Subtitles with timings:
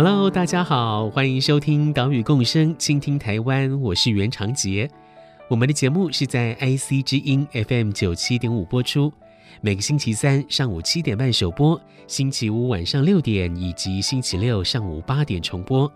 [0.00, 4.88] Hello，大家好，欢迎收听《岛屿共生，倾听台湾》，我是袁长杰。
[5.48, 9.12] 我们的节目是在 IC 之音 FM 九七点五播出，
[9.60, 15.92] 每个星期三上午七点半首播，星期五晚上六点以及星期六上午八点重播。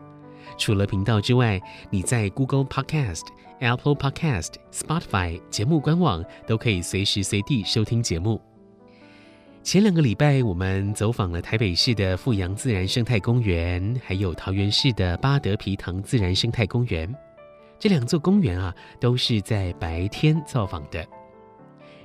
[0.59, 3.23] 除了频道之外，你在 Google Podcast、
[3.60, 8.41] Apple Podcast、Spotify 节目官网都可以随时随地收听节目。
[9.62, 17.13] 前两个礼拜，我们走访了台北市的富阳自然生态公园，还有桃园市的八德皮塘自然生态公园。
[17.79, 21.07] 这两座公园啊，都是在白天造访的。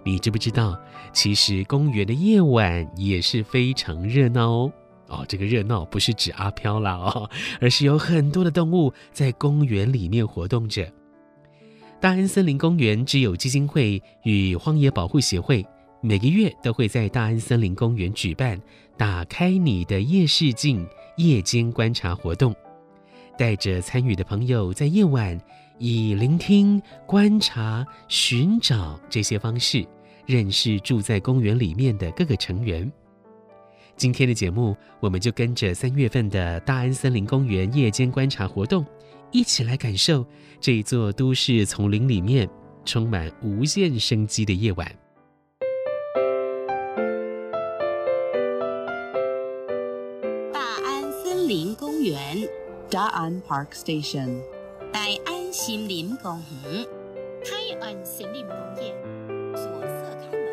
[0.03, 0.79] 你知不知道，
[1.11, 4.73] 其实公园的夜晚也是非常热闹哦。
[5.07, 7.27] 哦，这个热闹不是指阿飘啦哦，
[7.59, 10.87] 而是有很多的动物在公园里面活动着。
[11.99, 15.65] 大安森林公园之友基金会与荒野保护协会。
[16.01, 18.61] 每个月都会在大安森林公园举办
[18.95, 22.55] “打开你的夜视镜”夜间观察活动，
[23.35, 25.39] 带着参与的朋友在夜晚
[25.79, 29.83] 以聆听、观察、寻找这些方式，
[30.27, 32.89] 认识住在公园里面的各个成员。
[33.95, 38.85] 今天的节目，我们就跟着三月份的大安森林公园夜间观察活动，
[39.31, 40.23] 一起来感受
[40.61, 42.47] 这一座都市丛林里面
[42.85, 44.95] 充满无限生机的夜晚。
[52.89, 54.41] 大安 Park Station，
[54.91, 56.85] 大安森林公园，
[57.45, 58.93] 大安森林公园
[59.55, 59.87] 左侧
[60.19, 60.43] 开门。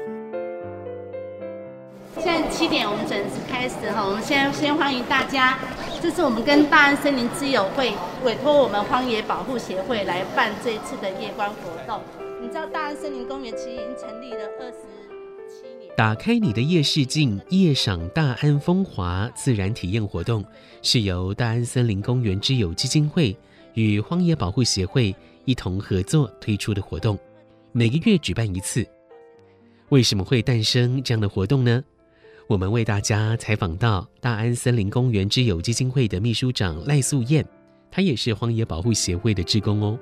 [2.23, 4.07] 现在七点，我们准时开始哈。
[4.07, 5.59] 我们先先欢迎大家，
[6.01, 7.93] 这是我们跟大安森林之友会
[8.25, 11.57] 委托我们荒野保护协会来办这一次的夜观活
[11.89, 12.01] 动。
[12.41, 14.94] 你知道大安森林公园其实已经成立了二十。
[15.97, 20.45] 打开你的夜视镜，夜赏大安风华自然体验活动，
[20.83, 23.37] 是由大安森林公园之友基金会
[23.75, 27.17] 与荒野保护协会一同合作推出的活动，
[27.71, 28.85] 每个月举办一次。
[29.91, 31.85] 为什么会诞生这样的活动呢？
[32.49, 37.47] 我们为大家采访到大安森林公园之友基金会的秘书长赖素燕，
[37.89, 39.97] 她也是荒野保护协会的志工哦。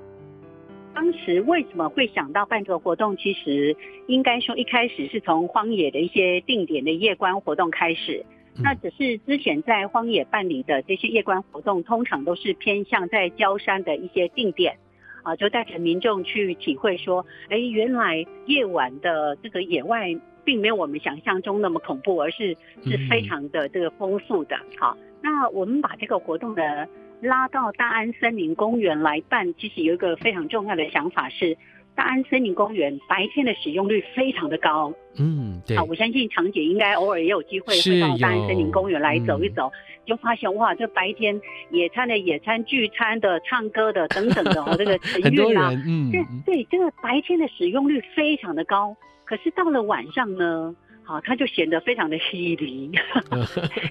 [1.25, 3.17] 时为什么会想到办这个活动？
[3.17, 8.27] 其实应该说一开始是从荒野的一些定点的夜观活动开始。
[8.63, 14.77] 那只是之前在荒野办理的这些夜观活动，通常都是偏向在郊山的一些定点
[15.23, 24.57] 啊，就带着民众去体会说，哎，原来夜晚的这个野外并没有我们想象中那么恐怖，而是是非常的这个丰富的。
[24.77, 26.87] 好，那我们把这个活动的。
[27.23, 31.57] 拉到大安森林公园来办，其实有一个非常重要的想法是，
[31.95, 34.93] 大安森林公园白天的使用率非常的高。
[35.17, 35.77] 嗯，对。
[35.77, 39.71] 啊，我相信长姐应该偶尔也有机会会到大安森林公园来走一走，
[40.05, 41.41] 就发现哇，这白天
[41.71, 48.97] 野餐的野餐、聚餐的、唱歌的等等的 哦，这个成运啊，嗯，对对，这个白天的使用率非常的高。
[49.25, 50.75] 可是到了晚上呢？
[51.05, 52.91] 好，它就显得非常的稀离，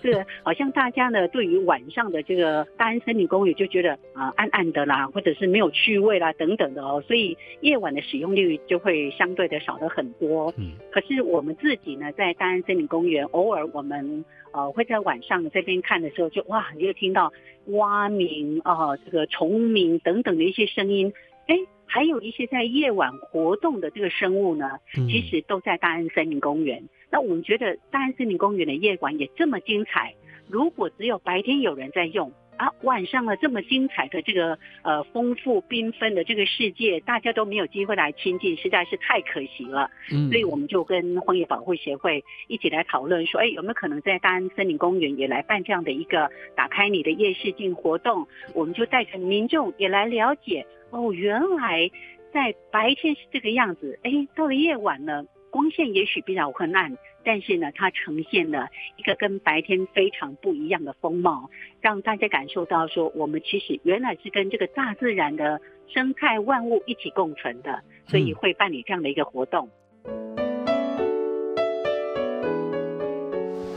[0.02, 10.54] 这个好像大家呢对于晚上的这个大安森林公园就觉得啊、呃、暗暗的啦，或者是没有趣味啦等等的哦，所以夜晚的使用率就会相对的少了很多。
[10.58, 14.24] 嗯，可是我们自己呢在大安森林公园，偶尔我们
[14.54, 17.34] 呃会在晚上这边看的时候就，就哇，你就听到
[17.68, 21.12] 蛙鸣啊、呃，这个虫鸣等等的一些声音，
[21.48, 21.58] 哎。
[21.94, 26.82] 还有一些在夜晚活动的这个生物呢，其实都在大安森林公园。
[27.12, 30.16] 那我们觉得大安森林公园的夜晚也这么精彩，
[30.48, 39.90] 如果只有白天有人在用啊，晚上了这么精彩的这个呃丰富缤纷的这个世界，大家都没有机会来亲近，实在是太可惜了。
[40.14, 48.28] 嗯，所以我们就跟荒野保护协会一起来讨论说，哎，有没有可能在大安森林公园也来办这样的一个打开你的夜视镜活动？
[48.54, 50.66] 我们就带着民众也来了解。
[50.92, 51.90] 哦，原来
[52.32, 58.68] 在白天是这个样子，哎，到了夜晚呢，光线也许比较昏暗但是呢它呈现了
[58.98, 61.50] 一个跟白天非常不一样的风貌
[61.82, 69.70] 让大家感受到说我们其实原来是跟这个大自然的生态万物一起共存的所以会办理这样的一个活动。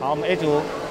[0.01, 0.85] 好我们 a 组。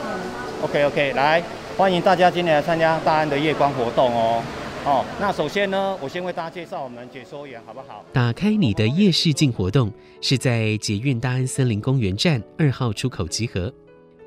[0.64, 1.44] Okok 来
[1.76, 4.42] 欢迎大家今天来参加大安的夜光活动哦。
[4.86, 8.04] 哦，那首先呢，我先为大家介绍我们解说员，好不好？
[8.12, 9.90] 打开你的夜视镜活动
[10.20, 13.74] 是在捷运大安森林公园站二号出口集合，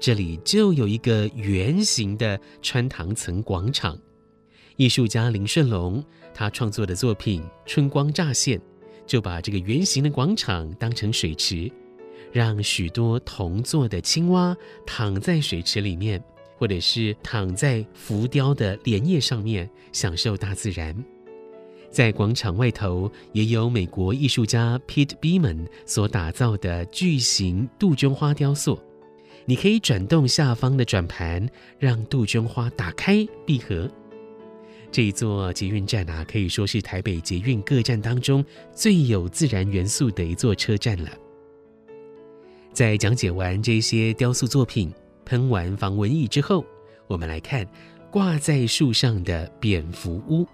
[0.00, 3.99] 这里就有一个圆形的穿堂层广场。
[4.76, 8.58] 艺术家林顺龙他创作的作品《春光乍现》，
[9.06, 11.70] 就把这个圆形的广场当成水池。
[12.32, 14.56] 让许多铜做的青蛙
[14.87, 16.23] 躺在水池里面，
[16.56, 20.97] 或者是躺在浮雕的莲叶上面，享受大自然。
[21.91, 28.79] 在广场外头，也有美国艺术家 Pete Beeman 所打造的巨型杜鹃花雕塑。
[29.47, 31.49] 你可以转动下方的转盘，
[31.79, 33.88] 让杜鹃花打开闭合。
[34.91, 38.44] 这一座捷运站啊，可以说是台北捷运各站当中
[38.75, 41.11] 最有自然元素的一座车站了。
[42.73, 44.93] 在讲解完这些雕塑作品、
[45.26, 46.64] 喷完防蚊液之后，
[47.08, 47.67] 我们来看
[48.12, 50.46] 挂在树上的蝙蝠屋。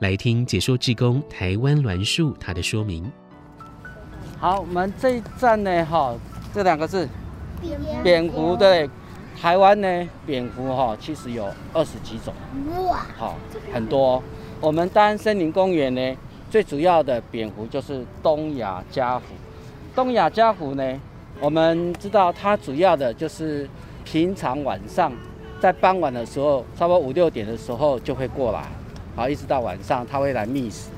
[0.00, 3.08] 来听解说志工台湾栾树他的说明。
[4.38, 6.12] 好，我们这一站呢，哈，
[6.52, 7.08] 这两个字，
[8.02, 8.90] 蝙蝠对，
[9.40, 12.34] 台湾呢，蝙蝠哈，其实有二十几种，
[12.88, 13.38] 哇，好，
[13.72, 14.20] 很多。
[14.60, 16.16] 我们大安森林公园呢，
[16.50, 19.26] 最主要的蝙蝠就是东亚家蝠。
[19.94, 21.00] 东亚家蝠呢。
[21.40, 23.68] 我们知道它主要的就是
[24.04, 25.12] 平常晚上
[25.60, 28.64] 在傍晚的时候，差不多五六点的时候就会过来，
[29.14, 30.90] 好，一直到晚上它会来觅食。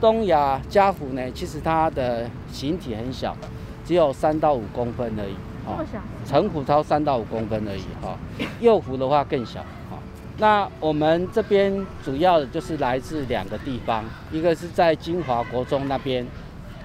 [0.00, 3.36] 东亚家虎呢，其实它的形体很小，
[3.84, 5.34] 只有三到五公分而已，
[5.66, 5.84] 哈，
[6.26, 8.16] 成虎超三到五公分而已，哈，
[8.60, 9.60] 幼蝠的话更小，
[9.90, 9.98] 哈。
[10.38, 16.26] 那我们这边主要的就是来自两个地方，一个是在金华国中那边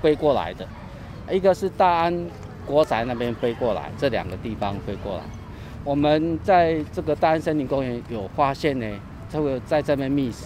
[0.02, 0.68] 飞过来的，
[1.32, 2.28] 一个是大安。
[2.66, 5.24] 国宅那边飞过来，这两个地方飞过来，
[5.84, 8.86] 我们在这个大安森林公园有发现呢，
[9.30, 10.46] 这个在这边觅食，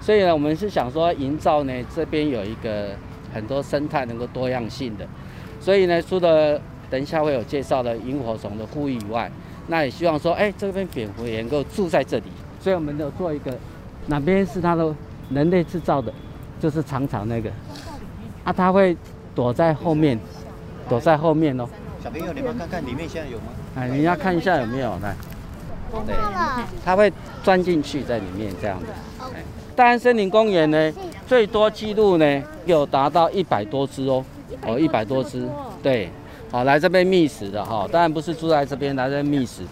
[0.00, 2.90] 所以呢，我们是想说营造呢这边有一个
[3.32, 5.06] 很多生态能够多样性的，
[5.60, 6.60] 所以呢，除了
[6.90, 9.30] 等一下会有介绍的萤火虫的呼吁以外，
[9.68, 12.24] 那也希望说，哎，这边蝙蝠也能够住在这里，
[12.60, 13.56] 所以我们就做一个，
[14.06, 14.94] 哪边是它的
[15.30, 16.12] 人类制造的，
[16.60, 17.50] 就是长长那个，
[18.44, 18.96] 啊，它会
[19.34, 20.18] 躲在后面。
[20.86, 21.66] 躲在后面哦，
[22.02, 23.44] 小朋友，你们看看里面现在有吗？
[23.76, 25.14] 哎，你要看一下有没有来。
[26.06, 26.14] 对，
[26.84, 27.12] 它会
[27.42, 28.86] 钻进去在里面这样子。
[29.76, 30.92] 大安森林公园呢，
[31.26, 34.24] 最多记录呢有达到一百多只哦，
[34.66, 35.48] 哦一百多只。
[35.82, 36.08] 对，
[36.50, 39.62] 好来这边觅食的哈，当然不是住在这边来这边觅食。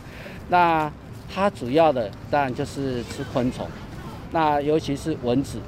[0.49, 0.91] 那
[1.33, 3.67] 它主要的当然就是吃昆虫，
[4.31, 5.59] 那尤其是蚊子，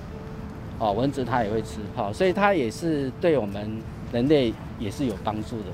[0.79, 3.81] 哦蚊子它也会吃，好，所以它也是对我们。
[4.13, 5.65] 人类也是有帮助的。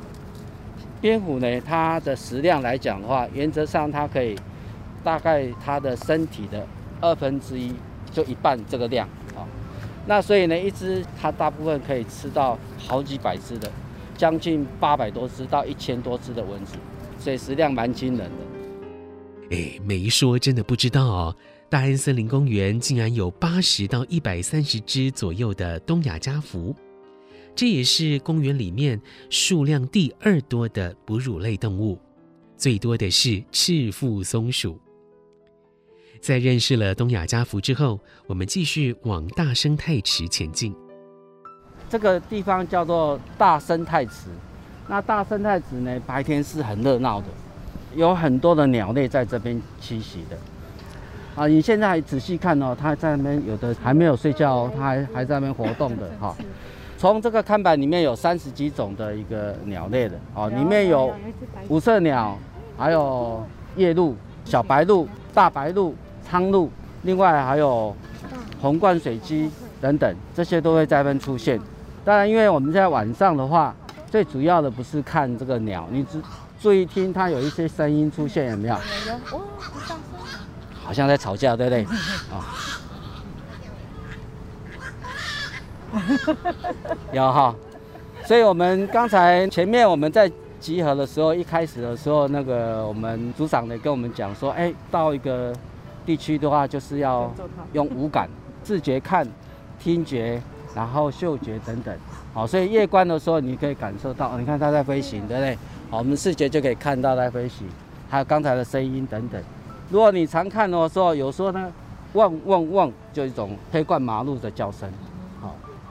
[1.01, 4.37] 蝙蝠呢，它的食量来讲的话，原则上它可以
[5.03, 6.67] 大概它的身体的
[7.01, 7.73] 二分之一，
[8.13, 9.49] 就一半这个量啊。
[10.07, 13.71] 那所以呢，一只它大部分可以吃到好几百只的，
[14.17, 16.75] 将近八百多只到一千多只的蚊子，
[17.19, 19.57] 所以食量蛮惊人的。
[19.57, 21.37] 哎，没说真的不知道哦。
[21.69, 26.75] 大安森林公园竟然有八十到一百三十只左右的东亚家蝠。
[27.55, 31.99] 这也是公园里面数量第二多的哺乳类动物，
[32.57, 34.81] 最多的是赤腹松鼠。
[36.21, 40.75] 在认识了东亚家蝠之后，我们继续往大生态池前进。
[41.89, 44.29] 这个地方叫做大生态池。
[44.87, 47.27] 那大生态池呢，白天是很热闹的，
[47.95, 50.39] 有很多的鸟类在这边栖息的。
[51.35, 56.37] 啊，你现在仔细看哦，它在那边有的还没有睡觉哦，它还还在那边活动的哈。
[57.01, 61.11] 从这个看板里面有三十几种的一个鸟类的哦，里面有
[61.69, 62.37] 五色鸟，
[62.77, 63.43] 还有
[63.75, 64.15] 夜鹭、
[64.45, 66.69] 小白鹭、大白鹭、苍鹭，
[67.05, 67.97] 另外还有
[68.61, 71.59] 红冠水鸡等等，这些都会在这边出现。
[72.05, 73.75] 当然，因为我们在晚上的话，
[74.11, 76.21] 最主要的不是看这个鸟，你只
[76.61, 78.77] 注意听它有一些声音出现，有没有？
[80.85, 81.83] 好像在吵架，对不对？
[82.31, 82.45] 啊。
[87.13, 87.55] 有哈，
[88.25, 90.31] 所以我们刚才前面我们在
[90.61, 95.53] 集合的时候，一开始的时候，那个我们组长呢跟我们讲说，哎，到一个
[96.07, 97.33] 地区的话，就是要
[97.73, 98.29] 用五感，
[98.65, 99.27] 视觉看、
[99.79, 100.41] 听觉，
[100.75, 101.95] 然后嗅觉等等。
[102.33, 105.59] 好，所以夜观的时候，你可以感受到，你看它在飞行，对不对？
[105.91, 107.67] 好，我们视觉就可以看到它在飞行，
[108.09, 109.43] 还有刚才的声音等等。
[109.89, 111.73] 如果你常看的时候，有时候呢，
[112.13, 114.89] 汪汪汪，就一种黑冠麻鹭的叫声。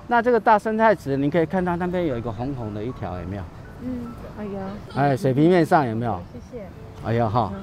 [0.09, 3.43] 那这个大生态池，你可以看到那边有一个红红的一条，有没有？
[3.83, 4.59] 嗯，哎呀，
[4.95, 6.19] 哎，水平面上有没有？
[6.33, 6.63] 谢谢。
[7.05, 7.53] 哎呀哈，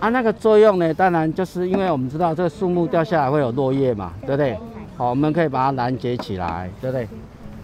[0.00, 4.58] 啊，那个作用呢，当然就是因为我们知道这个树木掉下来会有落叶嘛，对不对？
[4.96, 7.06] 好，我们可以把它拦截起来，对不对？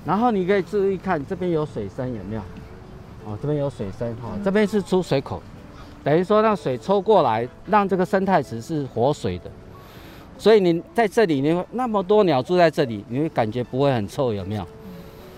[0.05, 2.43] 然后你可以注意看这边有水深有没有？
[3.25, 5.43] 哦，这边有水深哈，这边是出水口，
[6.05, 9.51] 等于说让水抽过来，让这个生态池是活水的。
[10.39, 14.65] 所以你在这里，你那么多鸟住在这里，你会感觉不会很臭，有没有？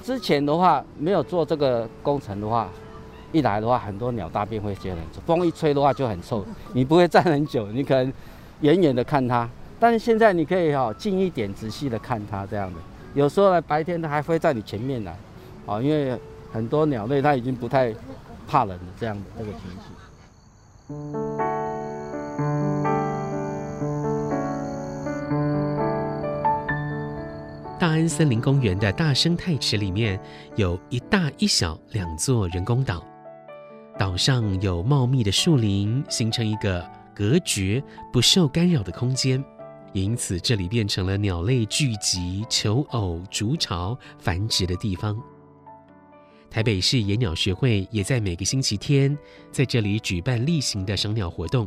[0.05, 2.69] 之前的话没有做这个工程的话，
[3.33, 8.13] 一来的话很多鸟大便会觉得很臭，风一吹的话就很臭，你不会站很久，你可能
[8.61, 9.49] 远远的看它。
[9.79, 12.81] 但是现在你可以哈近一点仔细的看它这样的，
[13.15, 15.17] 有时候呢白天它还会在你前面来，
[15.65, 16.19] 啊，因为
[16.53, 17.95] 很多鸟类它已经不太
[18.47, 21.40] 怕人了这样的这个情形。
[27.81, 30.21] 大安森林公园的大生态池里面
[30.55, 33.03] 有一大一小两座人工岛，
[33.99, 37.83] 岛上有茂密的树林，形成一个隔绝、
[38.13, 39.43] 不受干扰的空间，
[39.95, 45.19] 因此这里变成了鸟类聚集、求偶、筑巢、繁殖的地方。
[46.51, 49.17] 台北市野鸟学会也在每个星期天
[49.51, 51.67] 在这里举办例行的赏鸟活动，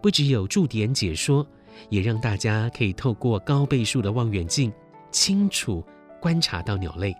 [0.00, 1.44] 不只有驻点解说，
[1.88, 4.72] 也让大家可以透过高倍数的望远镜。
[5.10, 5.84] 清楚
[6.20, 7.16] 观察到鸟类，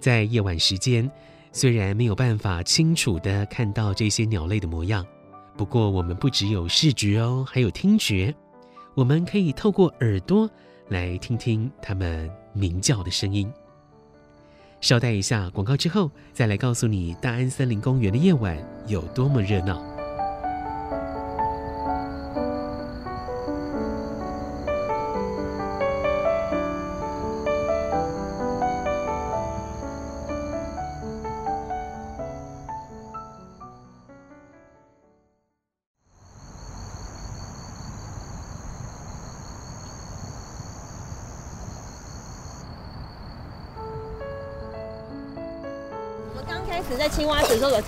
[0.00, 1.10] 在夜晚时间，
[1.52, 5.04] 虽然没有办法清楚地看到这些鸟类的模样，
[5.56, 8.34] 不过我们不只有视觉哦，还有听觉，
[8.94, 10.48] 我们可以透过耳朵
[10.88, 13.52] 来听听它们鸣叫的声音。
[14.80, 19.97] 稍待一下广告之后，再来告诉你大安森林公园的夜晚有多么热闹。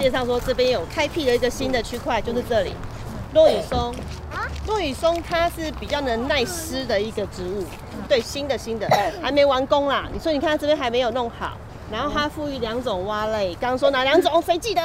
[0.00, 2.72] 介绍说，这边有开辟了一个新的区块，就是这里，
[3.34, 3.94] 落羽松。
[4.66, 7.64] 落羽松它是比较能耐湿的一个植物，
[8.08, 8.88] 对，新的新的，
[9.20, 10.08] 还没完工啦。
[10.12, 11.56] 你说你看这边还没有弄好，
[11.90, 14.40] 然后它赋予两种蛙类，刚刚说哪两种？
[14.40, 14.82] 谁记得？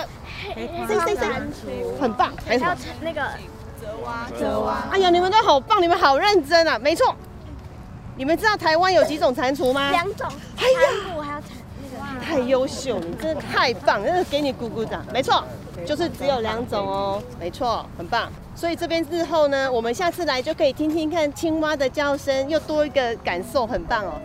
[0.53, 1.27] 谁谁谁？
[2.01, 2.61] 很棒，还有
[3.01, 3.21] 那个
[3.79, 4.83] 泽蛙，泽蛙。
[4.91, 6.77] 哎呀，你们都好棒，你们好认真啊！
[6.79, 7.15] 没错，
[8.17, 9.91] 你们知道台湾有几种蟾蜍吗？
[9.91, 11.34] 两种，还有还有蟾。
[12.25, 15.05] 太优秀，你真的太棒，真的给你鼓鼓掌。
[15.13, 15.43] 没错，
[15.85, 18.31] 就是只有两种哦，没错，很棒。
[18.55, 24.19] 所以这边日后呢，我们下次来就可以听听看青蛙的叫声，又多一个感受，很棒哦。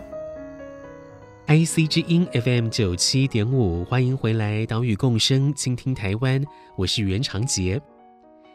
[1.45, 6.43] IC 之音 FM 九七点五，欢迎回来，岛屿共生，倾听台湾，
[6.75, 7.79] 我是袁长杰。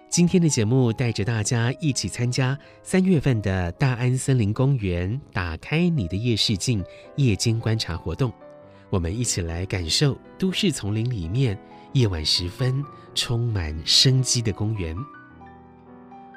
[0.09, 6.83] 今天的节目带着大家一起参加三月份的大安森林公园打开你的夜视镜
[7.17, 8.33] 夜间观察活动。
[8.90, 11.59] 我们一起来感受都市丛林里面
[11.93, 12.83] 夜晚时分
[13.14, 14.97] 充满生机的公园。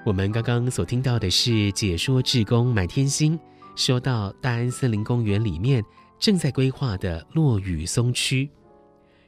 [0.06, 3.40] 我们刚刚所听到的是解说志工满天星
[3.76, 5.84] 说到大安森林公园里面
[6.18, 8.50] 正在规划的落羽松区，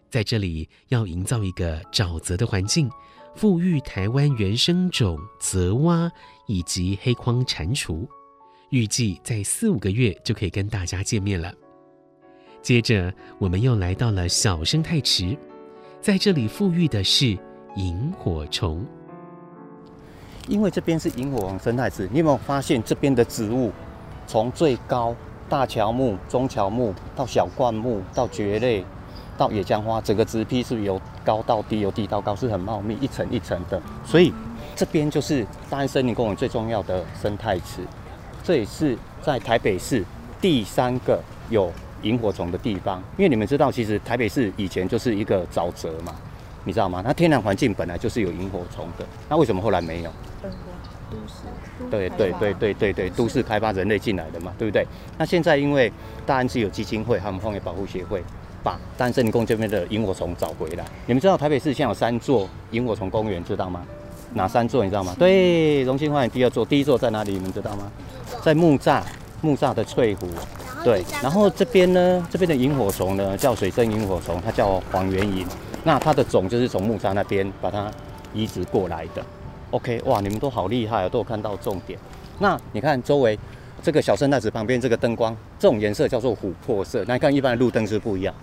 [0.10, 2.90] 在这里要营造一个沼泽的环境，
[3.36, 6.12] 复育台湾原生种泽蛙
[6.48, 8.08] 以及黑框蟾蜍，
[8.72, 11.54] 预计在四五个月就可以跟大家见面了。
[12.62, 15.36] 接着，我们又来到了小生态池，
[16.00, 17.36] 在这里富育的是
[17.76, 18.86] 萤火虫。
[20.48, 23.72] 因为这边是萤火虫生态池，你有没有发现这边的植物，
[24.28, 25.16] 从最高
[25.50, 28.86] 大乔木、中乔木到小灌木到蕨类
[29.40, 33.82] 到野姜花，整个植批是由高到低，由低到高，是很茂密，一层一层的。
[34.06, 34.32] 所以
[34.76, 37.82] 这边就是大安森林公园最重要的生态池，
[38.44, 40.06] 这也是在台北市
[40.40, 41.72] 第三个有。
[42.02, 46.16] 萤火虫的地方，因为你们知道，其实台北市以前就是一个沼泽嘛，
[46.64, 47.02] 你知道吗？
[47.06, 50.12] 它天然环境本来就是有萤火虫的，那为什么后来没有？
[51.12, 51.44] 都市，
[51.90, 54.86] 对对对对对对，都市开发人类进来的嘛，对不对？
[55.18, 55.92] 那现在因为
[56.26, 58.24] 大安自有基金会他们荒野保护协会，
[58.64, 60.86] 把大安森林公园这边的萤火虫找回来。
[61.06, 63.86] 你们知道台北市现在有三座萤火虫公园，知道吗？
[64.34, 64.86] 哪三座？
[64.86, 65.14] 你知道吗？
[65.20, 67.34] 对，荣兴花园第二座，第一座在哪里？
[67.34, 67.92] 你们知道吗？
[68.42, 69.02] 在木栅，
[69.42, 70.30] 木栅的翠湖。
[70.84, 75.46] 对，然后这边呢，这边的萤火虫呢叫水生萤火虫，它叫黄缘萤。
[75.84, 77.92] 那它的种就是从木栅那边把它
[78.34, 79.24] 移植过来的。
[79.70, 81.98] OK，哇，你们都好厉害啊，都有看到重点。
[82.40, 83.38] 那你看周围
[83.84, 87.06] 这个小生态池旁边这个灯光，这种颜色叫做琥珀色。
[87.08, 88.34] 那你看一般的路灯是不一样，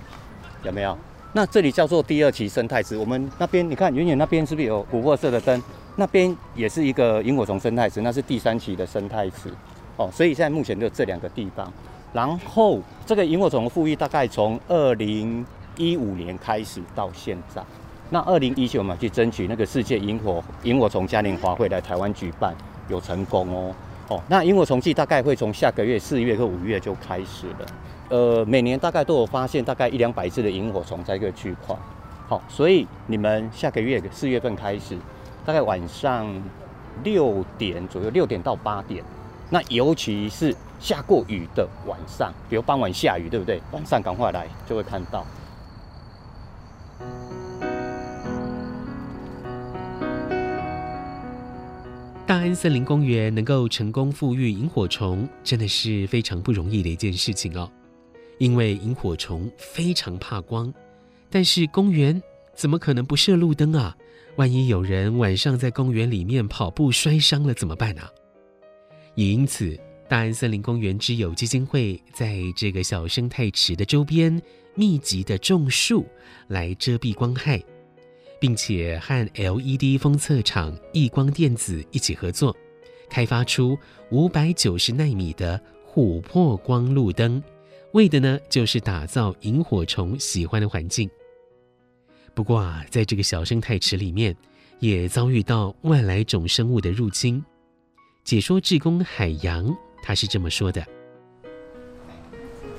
[0.63, 0.97] 有没有？
[1.33, 2.97] 那这里叫做第二期生态池。
[2.97, 5.61] 我们那边你看，远远那边是不是有琥珀色的灯？
[5.97, 9.51] 那边也是一个萤火虫生态池，那是第三期的生态池。
[9.97, 11.71] 哦，所以现在目前就这两个地方。
[12.19, 15.47] 然后这个萤火虫的复育大概从二零
[15.77, 17.63] 一五年开始到现在。
[18.11, 22.53] 那二零一九嘛去争取那个世界萤火萤火虫嘉年华会来台湾举办，
[22.89, 23.73] 有成功哦。
[24.09, 27.67] 哦，那萤火虫季大概会从下个月四月和五月就开始了。
[28.09, 31.77] 呃，每年大概都有发现大概一两百只的萤火虫在这个区块。
[32.27, 34.99] 好，所以你们下个月四月份开始，
[35.47, 36.27] 大概晚上
[37.05, 39.05] 六点左右，六点到八点，
[39.51, 43.61] 那尤其是下过雨的晚上，比如傍晚下雨，对不对？
[43.73, 45.27] 晚上赶快来就会看到。
[52.27, 57.71] 大安森林公园能够成功复育萤火虫，真的是非常不容易的一件事情哦。
[58.37, 60.71] 因为萤火虫非常怕光，
[61.31, 62.23] 但是公园
[62.55, 63.97] 怎么可能不设路灯啊？
[64.37, 68.11] 万一有人晚上在公园里面跑步摔伤了怎么办啊？
[69.19, 69.77] 也因此，
[70.09, 74.41] 大安森林公园之友基金会在这个小生态池的周边
[74.77, 76.07] 密集的种树，
[76.47, 77.61] 来遮蔽光害。
[78.39, 82.57] 并且和 LED 封测厂亿光电子一起合作，
[83.11, 83.77] 开发出
[84.13, 85.61] 五百九十纳米的
[85.93, 87.43] 琥珀光路灯，
[87.95, 91.11] 为的呢就是打造萤火虫喜欢的环境。
[92.35, 94.37] 不过啊，在这个小生态池里面，
[94.79, 97.45] 也遭遇到外来种生物的入侵。
[98.29, 100.85] 解说志工海洋，他是这么说的：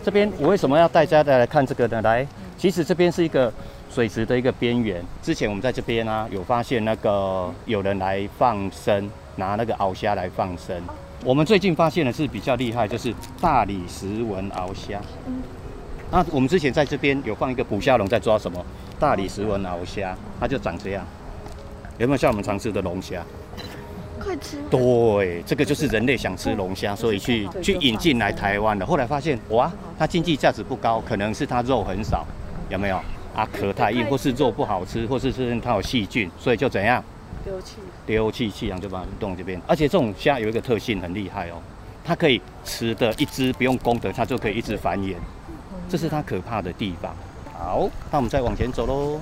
[0.03, 1.99] 这边我为什么要带大家来看这个呢？
[2.03, 3.51] 来，其实这边是一个。
[3.89, 10.79] 水池的一个边缘，之前我们在这边啊，有发现那个有人来放生，拿那个鳌虾来放生。
[11.25, 15.01] 我们最近发现的是比较厉害，就是大理石纹鳌虾。
[16.11, 18.63] 那我们之前在这边有放一个捕虾笼，在抓什么？
[18.99, 21.03] 大理石纹鳌虾，它就长这样。
[21.97, 23.25] 有没有像我们常吃的龙虾？
[24.19, 24.57] 快吃！
[24.69, 28.85] 对，这个就是人类想吃龙虾，所以去去引进来台湾的。
[28.85, 32.25] 后来发现，哇，它经济价值不高，可能是它肉很少，
[32.69, 32.99] 有没有？
[33.35, 37.01] 啊，壳太硬，或是肉不好吃，或是是它有细菌，所以就怎样
[37.45, 39.61] 丢弃，丢弃弃养就把它冻这边。
[39.67, 41.61] 而且这种虾有一个特性很厉害哦，
[42.03, 45.13] 它可以吃的一只不用公的，它就可以一直繁衍，
[45.87, 47.15] 这是它可怕的地方。
[47.53, 49.21] 好，那我们再往前走喽。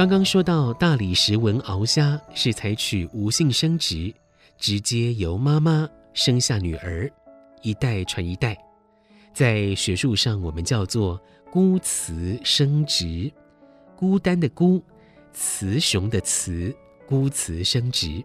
[0.00, 4.10] 刚刚说到大理石纹鳌虾是采取无性生殖，
[4.56, 7.06] 直接由妈妈生下女儿。
[7.60, 8.56] 一代传一代，
[9.34, 13.30] 在学术上我们叫做孤雌生殖，
[13.94, 14.82] 孤单的孤，
[15.34, 16.74] 雌雄的雌，
[17.06, 18.24] 孤雌生殖。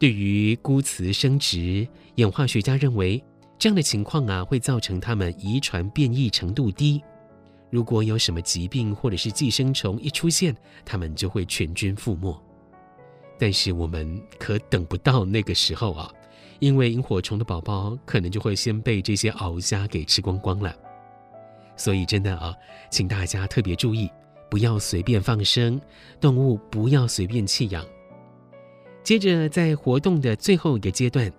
[0.00, 3.22] 对于孤雌生殖，演化学家认为
[3.56, 7.00] 这样的情况啊，会造成它们遗传变异程度低。
[7.70, 12.40] 如果有什么疾病或者是寄生虫一出现，它们就会全军覆没。
[13.38, 16.10] 但是我们可等不到那个时候啊。
[16.58, 20.74] 因为萤火虫的宝宝可能就会先被这些螯虾给吃光光了，
[21.76, 22.54] 所以真的啊，
[22.90, 24.10] 请大家特别注意，
[24.48, 25.78] 不要随便放生
[26.18, 27.84] 动物，不要随便弃养。
[29.02, 31.30] 接着，在活动的最后一个阶段，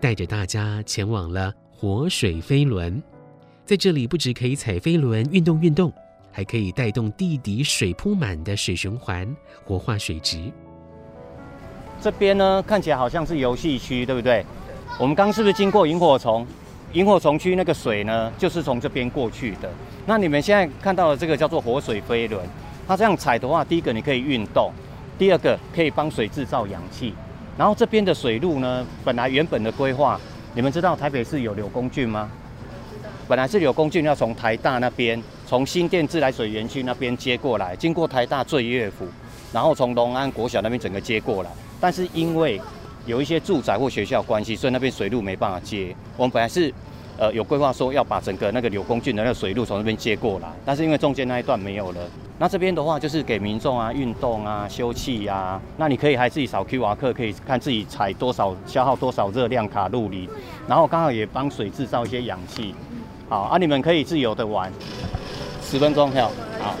[0.00, 3.00] 带着大家前往了活水飞轮，
[3.66, 5.92] 在这里不只可以踩飞轮运动运动，
[6.30, 9.28] 还可以带动地底水铺满的水循环，
[9.64, 10.38] 活化水质。
[12.00, 14.46] 这边呢，看起来好像是游戏区，对不对？
[15.00, 16.46] 我们刚是不是经过萤火虫？
[16.92, 19.68] 萤火虫区那个水呢，就是从这边过去的。
[20.06, 22.46] 那你们现在看到的这个叫做活水飞轮，
[22.86, 24.70] 它这样踩的话，第一个你可以运动，
[25.18, 27.12] 第二个可以帮水制造氧气。
[27.58, 30.20] 然后这边的水路呢，本来原本的规划，
[30.54, 32.30] 你们知道台北市有柳公郡吗？
[33.28, 39.04] 本来是柳公圳要从台大那边，从新店自来水园区那边接过来，经过台大醉月府，
[39.52, 41.50] 然后从龙安国小那边整个接过来。
[41.80, 42.60] 但是因为
[43.04, 45.92] 有一些住宅或学校关系，所以那边水路没办法接。
[46.16, 46.72] 我们本来是，
[47.18, 52.00] 呃，有规划说要把整个那个柳公郡的那个水路从那边接过来，但是因为中间那一段没有了。
[52.38, 60.28] 那这边的话就是给民众啊运动啊休憩啊，那你可以还自己扫 QR 码可以看自己踩多少消耗多少热量卡路里，
[60.68, 62.72] 然后刚好也帮水制造一些氧气。
[63.28, 64.72] 好啊，你们可以自由的玩，
[65.62, 66.74] 十分钟票，好。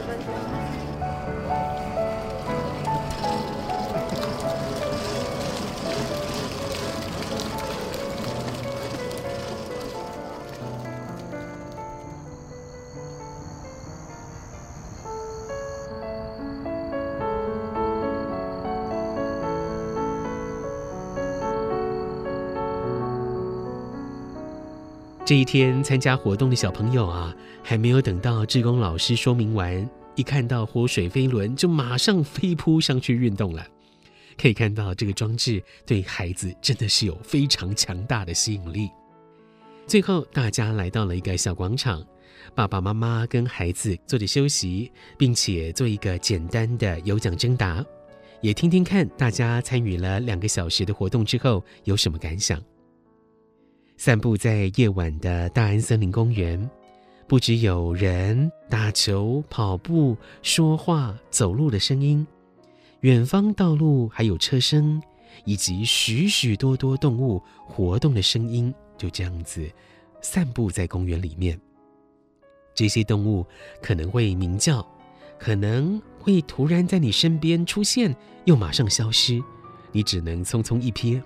[25.26, 33.66] 这一天参加活动的小朋友啊，还没有等到志工老师说明完，一看到活水飞轮，就马上飞扑上去运动了。
[34.40, 38.88] 可以看到这个装置对孩子真的是有非常强大的吸引力。
[39.84, 42.06] 最后，大家来到了一个小广场，
[42.54, 47.84] 爸爸妈妈跟孩子坐着休息，并且做一个简单的有奖征答，
[48.42, 52.62] 也听听看大家参与了两个小时的活动之后有什么感想。
[53.96, 56.70] 散步在夜晚的大安森林公园，
[57.26, 62.26] 不只有人打球、跑步、说话、走路的声音，
[63.00, 65.02] 远方道路还有车声，
[65.46, 69.66] 以及许许多多动物活动的声音，就这样子
[70.20, 71.58] 散步在公园里面。
[72.74, 73.46] 这些动物
[73.80, 74.86] 可能会鸣叫，
[75.38, 79.42] 可能会突然在你身边出现，又马上消失，
[79.90, 81.22] 你只能匆匆一瞥。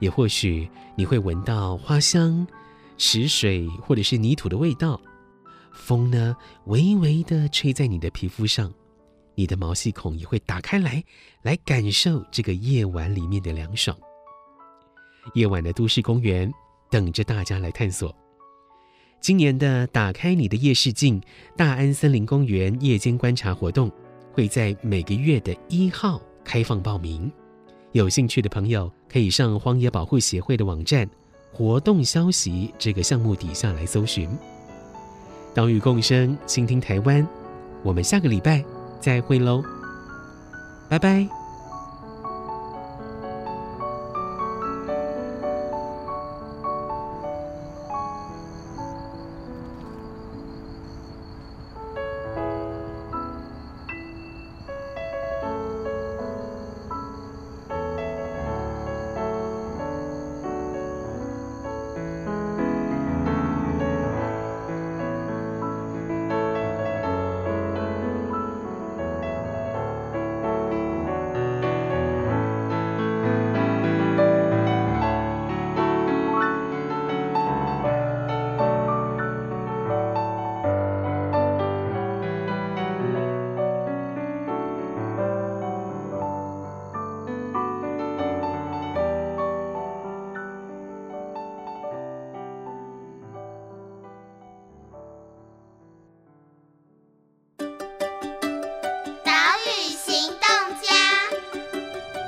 [0.00, 2.46] 也或许你会闻到花香、
[2.98, 5.00] 池水或者是泥土的味道，
[5.72, 8.72] 风呢微微地吹在你的皮肤上，
[9.34, 11.04] 你的毛细孔也会打开来，
[11.42, 13.96] 来感受这个夜晚里面的凉爽。
[15.34, 16.52] 夜晚的都市公园
[16.90, 18.14] 等着大家来探索。
[19.20, 21.22] 今年的“打开你的夜视镜”
[21.54, 23.92] 大安森林公园夜间观察活动，
[24.32, 27.30] 会在每个月的一号开放报名。
[27.92, 31.08] 有兴趣的朋友可以上荒野保护协会的网站
[31.52, 34.28] “活动消息”这个项目底下来搜寻。
[35.52, 37.26] 岛屿共生，倾听台湾。
[37.82, 38.64] 我们下个礼拜
[39.00, 39.64] 再会喽，
[40.88, 41.39] 拜拜。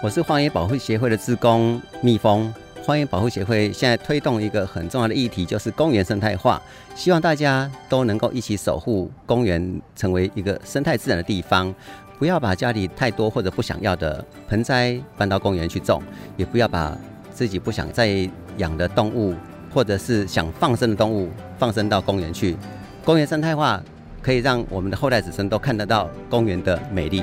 [0.02, 2.52] 我是荒野保护协会的志工蜜蜂。
[2.82, 6.60] 荒野保护协会现在推动一个很重要的议题，就是公园生态化。
[6.96, 11.72] 希望大家都能够一起守护公园，成为一个生态自然的地方。
[12.18, 16.02] 不要把家里太多或者不想要的盆栽搬到公园去种，
[16.36, 16.98] 也不要把
[17.32, 19.36] 自己不想再养的动物，
[19.72, 22.56] 或者是想放生的动物放生到公园去。
[23.04, 23.80] 公园生态化
[24.20, 27.22] 可以让我们的后代子孙都看得到公园的美丽。